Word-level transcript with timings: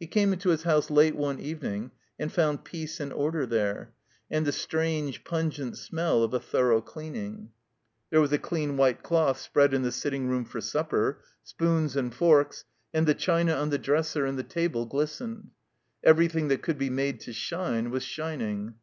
He 0.00 0.08
came 0.08 0.32
into 0.32 0.48
his 0.48 0.64
house 0.64 0.90
late 0.90 1.14
one 1.14 1.38
evening 1.38 1.92
and 2.18 2.32
fotmd 2.32 2.64
peace 2.64 2.98
and 2.98 3.12
order 3.12 3.46
there, 3.46 3.92
and 4.28 4.44
the 4.44 4.50
strange, 4.50 5.22
ptmgent 5.22 5.76
smell 5.76 6.24
of 6.24 6.34
a 6.34 6.40
thorough 6.40 6.80
cleaning. 6.80 7.50
There 8.10 8.20
was 8.20 8.32
a 8.32 8.40
clean, 8.40 8.76
white 8.76 9.04
cloth 9.04 9.38
spread 9.38 9.72
in 9.72 9.82
the 9.82 9.92
sitting 9.92 10.28
room 10.28 10.44
for 10.46 10.60
supper, 10.60 11.22
spoons 11.44 11.94
and 11.94 12.12
forks, 12.12 12.64
and 12.92 13.06
the 13.06 13.14
china 13.14 13.54
on 13.54 13.70
the 13.70 13.78
dresser 13.78 14.26
and 14.26 14.36
THE 14.36 14.42
COMBINED 14.42 14.46
MAZE 14.46 14.54
the 14.64 14.68
table 14.72 14.86
glistened; 14.86 15.50
everything 16.02 16.48
that 16.48 16.62
could 16.62 16.76
be 16.78 16.90
made 16.90 17.20
to 17.20 17.32
shine 17.32 17.92
was 17.92 18.02
shining. 18.02 18.74